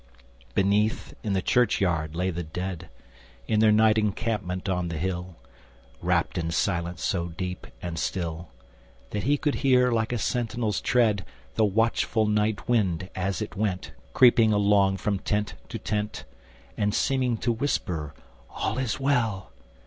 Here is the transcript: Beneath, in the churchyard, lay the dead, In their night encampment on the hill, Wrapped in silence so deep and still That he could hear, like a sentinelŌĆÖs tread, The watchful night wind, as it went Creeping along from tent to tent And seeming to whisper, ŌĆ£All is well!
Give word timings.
Beneath, 0.55 1.13
in 1.21 1.33
the 1.33 1.43
churchyard, 1.43 2.15
lay 2.15 2.31
the 2.31 2.41
dead, 2.41 2.89
In 3.47 3.59
their 3.59 3.71
night 3.71 3.99
encampment 3.99 4.67
on 4.67 4.87
the 4.87 4.97
hill, 4.97 5.35
Wrapped 6.01 6.39
in 6.39 6.49
silence 6.49 7.03
so 7.03 7.27
deep 7.29 7.67
and 7.83 7.99
still 7.99 8.47
That 9.11 9.25
he 9.25 9.37
could 9.37 9.53
hear, 9.61 9.91
like 9.91 10.11
a 10.11 10.15
sentinelŌĆÖs 10.15 10.81
tread, 10.81 11.23
The 11.53 11.65
watchful 11.65 12.25
night 12.25 12.67
wind, 12.67 13.11
as 13.13 13.43
it 13.43 13.55
went 13.55 13.91
Creeping 14.15 14.51
along 14.51 14.97
from 14.97 15.19
tent 15.19 15.53
to 15.69 15.77
tent 15.77 16.25
And 16.75 16.95
seeming 16.95 17.37
to 17.37 17.51
whisper, 17.51 18.15
ŌĆ£All 18.51 18.81
is 18.81 18.99
well! 18.99 19.51